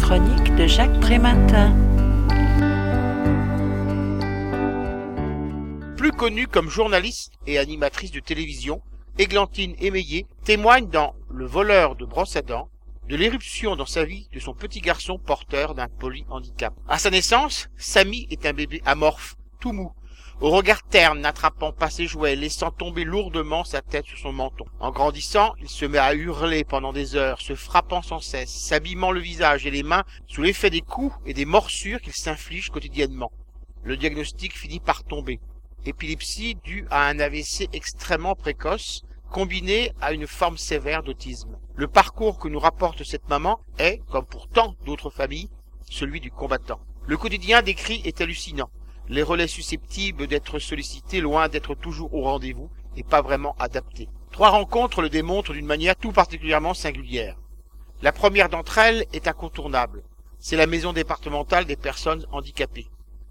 chroniques 0.00 0.54
de 0.56 0.66
Jacques 0.66 0.98
Prématin. 1.00 1.74
Plus 5.96 6.12
connue 6.12 6.46
comme 6.46 6.68
journaliste 6.68 7.32
et 7.46 7.58
animatrice 7.58 8.10
de 8.10 8.20
télévision, 8.20 8.82
Églantine 9.18 9.74
Émeillé 9.78 10.26
témoigne 10.44 10.88
dans 10.88 11.14
Le 11.30 11.46
voleur 11.46 11.94
de 11.96 12.04
brosse 12.04 12.36
à 12.36 12.42
dents 12.42 12.68
de 13.08 13.16
l'éruption 13.16 13.76
dans 13.76 13.86
sa 13.86 14.04
vie 14.04 14.28
de 14.32 14.40
son 14.40 14.54
petit 14.54 14.80
garçon 14.80 15.18
porteur 15.18 15.74
d'un 15.74 15.88
polyhandicap. 15.88 16.74
À 16.88 16.98
sa 16.98 17.10
naissance, 17.10 17.68
Samy 17.76 18.26
est 18.30 18.46
un 18.46 18.52
bébé 18.52 18.80
amorphe, 18.86 19.36
tout 19.60 19.72
mou, 19.72 19.92
au 20.40 20.48
regard 20.48 20.82
terne, 20.82 21.20
n'attrapant 21.20 21.70
pas 21.70 21.90
ses 21.90 22.06
jouets, 22.06 22.34
laissant 22.34 22.70
tomber 22.70 23.04
lourdement 23.04 23.62
sa 23.62 23.82
tête 23.82 24.06
sur 24.06 24.16
son 24.16 24.32
menton. 24.32 24.64
En 24.80 24.90
grandissant, 24.90 25.54
il 25.60 25.68
se 25.68 25.84
met 25.84 25.98
à 25.98 26.14
hurler 26.14 26.64
pendant 26.64 26.94
des 26.94 27.14
heures, 27.14 27.42
se 27.42 27.54
frappant 27.54 28.00
sans 28.00 28.20
cesse, 28.20 28.50
s'abîmant 28.50 29.12
le 29.12 29.20
visage 29.20 29.66
et 29.66 29.70
les 29.70 29.82
mains 29.82 30.04
sous 30.26 30.40
l'effet 30.40 30.70
des 30.70 30.80
coups 30.80 31.14
et 31.26 31.34
des 31.34 31.44
morsures 31.44 32.00
qu'il 32.00 32.14
s'inflige 32.14 32.70
quotidiennement. 32.70 33.30
Le 33.82 33.98
diagnostic 33.98 34.56
finit 34.56 34.80
par 34.80 35.04
tomber. 35.04 35.40
Épilepsie 35.84 36.56
due 36.64 36.86
à 36.90 37.08
un 37.08 37.18
AVC 37.18 37.68
extrêmement 37.74 38.34
précoce, 38.34 39.02
combiné 39.30 39.92
à 40.00 40.12
une 40.12 40.26
forme 40.26 40.56
sévère 40.56 41.02
d'autisme. 41.02 41.58
Le 41.74 41.86
parcours 41.86 42.38
que 42.38 42.48
nous 42.48 42.58
rapporte 42.58 43.04
cette 43.04 43.28
maman 43.28 43.60
est, 43.78 44.00
comme 44.10 44.24
pour 44.24 44.48
tant 44.48 44.74
d'autres 44.86 45.10
familles, 45.10 45.50
celui 45.90 46.20
du 46.20 46.30
combattant. 46.30 46.80
Le 47.06 47.18
quotidien 47.18 47.60
décrit 47.60 48.00
est 48.04 48.20
hallucinant 48.22 48.70
les 49.10 49.24
relais 49.24 49.48
susceptibles 49.48 50.28
d'être 50.28 50.60
sollicités 50.60 51.20
loin 51.20 51.48
d'être 51.48 51.74
toujours 51.74 52.14
au 52.14 52.22
rendez-vous 52.22 52.70
et 52.96 53.02
pas 53.02 53.22
vraiment 53.22 53.56
adaptés. 53.58 54.08
Trois 54.30 54.50
rencontres 54.50 55.02
le 55.02 55.10
démontrent 55.10 55.52
d'une 55.52 55.66
manière 55.66 55.96
tout 55.96 56.12
particulièrement 56.12 56.74
singulière. 56.74 57.36
La 58.02 58.12
première 58.12 58.48
d'entre 58.48 58.78
elles 58.78 59.04
est 59.12 59.26
incontournable. 59.26 60.04
C'est 60.38 60.56
la 60.56 60.68
maison 60.68 60.92
départementale 60.92 61.64
des 61.64 61.74
personnes 61.74 62.24
handicapées. 62.30 62.86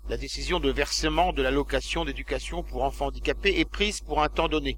La 0.09 0.17
décision 0.17 0.59
de 0.59 0.69
versement 0.69 1.31
de 1.31 1.41
l'allocation 1.41 2.03
d'éducation 2.03 2.61
pour 2.61 2.83
enfants 2.83 3.07
handicapés 3.07 3.61
est 3.61 3.69
prise 3.69 4.01
pour 4.01 4.21
un 4.21 4.27
temps 4.27 4.49
donné. 4.49 4.77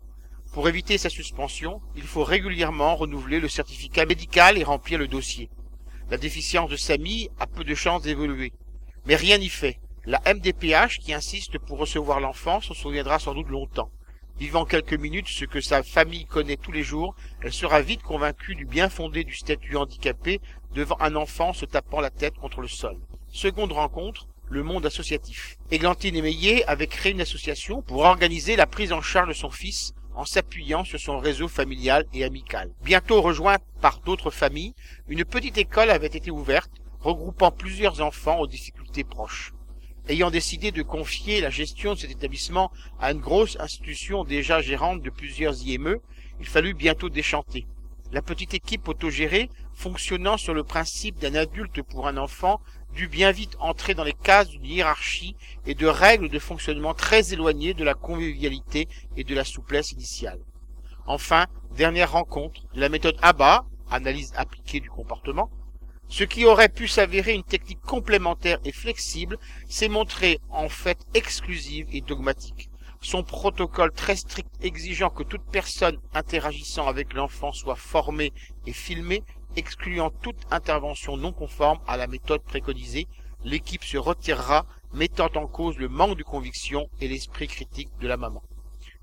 Pour 0.53 0.69
éviter 0.69 0.99
sa 0.99 1.09
suspension, 1.09 1.81
il 1.95 2.03
faut 2.03 2.23
régulièrement 2.23 2.95
renouveler 2.95 3.39
le 3.39 3.49
certificat 3.49 4.05
médical 4.05 4.55
et 4.55 4.63
remplir 4.63 4.99
le 4.99 5.07
dossier. 5.07 5.49
La 6.11 6.17
déficience 6.17 6.69
de 6.69 6.75
Samy 6.75 7.29
a 7.39 7.47
peu 7.47 7.63
de 7.63 7.73
chances 7.73 8.03
d'évoluer. 8.03 8.53
Mais 9.07 9.15
rien 9.15 9.39
n'y 9.39 9.49
fait. 9.49 9.79
La 10.07 10.19
MDPH, 10.25 10.97
qui 10.97 11.13
insiste 11.13 11.59
pour 11.59 11.77
recevoir 11.77 12.19
l'enfant, 12.19 12.59
s'en 12.59 12.73
souviendra 12.73 13.19
sans 13.19 13.35
doute 13.35 13.49
longtemps. 13.49 13.91
Vivant 14.39 14.65
quelques 14.65 14.95
minutes 14.95 15.27
ce 15.27 15.45
que 15.45 15.61
sa 15.61 15.83
famille 15.83 16.25
connaît 16.25 16.57
tous 16.57 16.71
les 16.71 16.81
jours, 16.81 17.13
elle 17.43 17.53
sera 17.53 17.81
vite 17.81 18.01
convaincue 18.01 18.55
du 18.55 18.65
bien 18.65 18.89
fondé 18.89 19.23
du 19.23 19.35
statut 19.35 19.77
handicapé 19.77 20.41
devant 20.73 20.97
un 21.01 21.15
enfant 21.15 21.53
se 21.53 21.65
tapant 21.65 22.01
la 22.01 22.09
tête 22.09 22.33
contre 22.33 22.61
le 22.61 22.67
sol. 22.67 22.97
Seconde 23.31 23.73
rencontre, 23.73 24.27
le 24.49 24.63
monde 24.63 24.87
associatif. 24.87 25.59
Églantine 25.69 26.15
Émeillé 26.15 26.67
avait 26.67 26.87
créé 26.87 27.11
une 27.11 27.21
association 27.21 27.83
pour 27.83 27.99
organiser 27.99 28.55
la 28.55 28.65
prise 28.65 28.93
en 28.93 29.03
charge 29.03 29.29
de 29.29 29.33
son 29.33 29.51
fils 29.51 29.93
en 30.15 30.25
s'appuyant 30.25 30.83
sur 30.83 30.99
son 30.99 31.19
réseau 31.19 31.47
familial 31.47 32.07
et 32.11 32.23
amical. 32.23 32.73
Bientôt 32.83 33.21
rejointe 33.21 33.61
par 33.81 33.99
d'autres 33.99 34.31
familles, 34.31 34.73
une 35.07 35.25
petite 35.25 35.59
école 35.59 35.91
avait 35.91 36.07
été 36.07 36.31
ouverte, 36.31 36.71
regroupant 37.01 37.51
plusieurs 37.51 38.01
enfants 38.01 38.39
aux 38.39 38.47
difficultés 38.47 39.03
proches 39.03 39.53
ayant 40.07 40.31
décidé 40.31 40.71
de 40.71 40.81
confier 40.81 41.41
la 41.41 41.49
gestion 41.49 41.93
de 41.93 41.99
cet 41.99 42.11
établissement 42.11 42.71
à 42.99 43.11
une 43.11 43.19
grosse 43.19 43.57
institution 43.59 44.23
déjà 44.23 44.61
gérante 44.61 45.01
de 45.01 45.09
plusieurs 45.09 45.61
IME, 45.63 45.97
il 46.39 46.47
fallut 46.47 46.73
bientôt 46.73 47.09
déchanter. 47.09 47.67
La 48.11 48.21
petite 48.21 48.53
équipe 48.53 48.87
autogérée, 48.87 49.49
fonctionnant 49.73 50.35
sur 50.35 50.53
le 50.53 50.63
principe 50.63 51.19
d'un 51.19 51.35
adulte 51.35 51.81
pour 51.81 52.07
un 52.07 52.17
enfant, 52.17 52.59
dut 52.93 53.07
bien 53.07 53.31
vite 53.31 53.55
entrer 53.59 53.93
dans 53.93 54.03
les 54.03 54.13
cases 54.13 54.49
d'une 54.49 54.65
hiérarchie 54.65 55.35
et 55.65 55.75
de 55.75 55.87
règles 55.87 56.27
de 56.27 56.39
fonctionnement 56.39 56.93
très 56.93 57.33
éloignées 57.33 57.73
de 57.73 57.85
la 57.85 57.93
convivialité 57.93 58.89
et 59.15 59.23
de 59.23 59.33
la 59.33 59.45
souplesse 59.45 59.93
initiale. 59.93 60.39
Enfin, 61.05 61.45
dernière 61.77 62.11
rencontre 62.11 62.61
la 62.73 62.89
méthode 62.89 63.17
ABA, 63.21 63.65
analyse 63.89 64.33
appliquée 64.35 64.79
du 64.79 64.89
comportement, 64.89 65.49
ce 66.11 66.25
qui 66.25 66.43
aurait 66.43 66.67
pu 66.67 66.89
s'avérer 66.89 67.33
une 67.33 67.43
technique 67.43 67.81
complémentaire 67.81 68.59
et 68.65 68.73
flexible 68.73 69.37
s'est 69.69 69.87
montré 69.87 70.39
en 70.49 70.67
fait 70.67 70.97
exclusive 71.13 71.87
et 71.93 72.01
dogmatique. 72.01 72.69
Son 72.99 73.23
protocole 73.23 73.93
très 73.93 74.17
strict 74.17 74.49
exigeant 74.61 75.09
que 75.09 75.23
toute 75.23 75.49
personne 75.53 75.97
interagissant 76.13 76.85
avec 76.87 77.13
l'enfant 77.13 77.53
soit 77.53 77.77
formée 77.77 78.33
et 78.67 78.73
filmée, 78.73 79.23
excluant 79.55 80.11
toute 80.21 80.45
intervention 80.51 81.15
non 81.15 81.31
conforme 81.31 81.79
à 81.87 81.95
la 81.95 82.07
méthode 82.07 82.43
préconisée, 82.43 83.07
l'équipe 83.45 83.85
se 83.85 83.97
retirera, 83.97 84.65
mettant 84.93 85.29
en 85.35 85.47
cause 85.47 85.77
le 85.77 85.87
manque 85.87 86.17
de 86.17 86.23
conviction 86.23 86.89
et 86.99 87.07
l'esprit 87.07 87.47
critique 87.47 87.89
de 88.01 88.07
la 88.09 88.17
maman. 88.17 88.43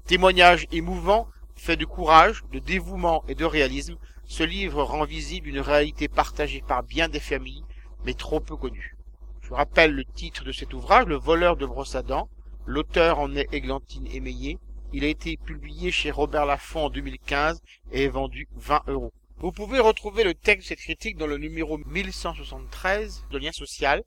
Témoignage 0.07 0.67
émouvant, 0.73 1.27
fait 1.59 1.77
de 1.77 1.85
courage, 1.85 2.43
de 2.53 2.59
dévouement 2.59 3.25
et 3.29 3.35
de 3.35 3.45
réalisme, 3.45 3.97
ce 4.25 4.43
livre 4.43 4.83
rend 4.83 5.05
visible 5.05 5.49
une 5.49 5.61
réalité 5.61 6.09
partagée 6.09 6.63
par 6.67 6.83
bien 6.83 7.09
des 7.09 7.21
familles, 7.21 7.65
mais 8.05 8.15
trop 8.15 8.41
peu 8.41 8.57
connue. 8.57 8.97
Je 9.43 9.55
rappelle 9.55 9.93
le 9.93 10.05
titre 10.05 10.45
de 10.45 10.53
cet 10.53 10.75
ouvrage, 10.75 11.07
Le 11.07 11.17
voleur 11.17 11.57
de 11.57 11.65
brosse 11.65 11.95
à 11.95 12.03
dents. 12.03 12.29
L'auteur 12.67 13.19
en 13.19 13.35
est 13.35 13.51
Églantine 13.55 14.07
Émeillé. 14.09 14.59
Il 14.93 15.05
a 15.05 15.09
été 15.09 15.39
publié 15.39 15.91
chez 15.91 16.11
Robert 16.11 16.45
Laffont 16.45 16.85
en 16.85 16.91
2015 16.91 17.63
et 17.93 18.05
est 18.05 18.09
vendu 18.09 18.47
20 18.57 18.83
euros. 18.89 19.15
Vous 19.39 19.53
pouvez 19.53 19.79
retrouver 19.79 20.25
le 20.25 20.35
texte 20.35 20.65
de 20.65 20.69
cette 20.69 20.81
critique 20.81 21.17
dans 21.17 21.27
le 21.27 21.39
numéro 21.39 21.79
1173 21.79 23.25
de 23.31 23.39
Lien 23.39 23.53
Social. 23.53 24.05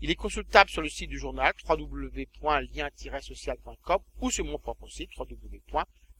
Il 0.00 0.10
est 0.10 0.14
consultable 0.14 0.70
sur 0.70 0.82
le 0.82 0.88
site 0.88 1.10
du 1.10 1.18
journal 1.18 1.52
www.lien-social.com 1.68 3.98
ou 4.20 4.30
sur 4.30 4.44
mon 4.44 4.58
propre 4.58 4.88
site 4.88 5.10